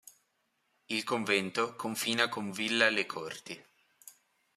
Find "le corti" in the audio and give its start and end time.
2.89-3.63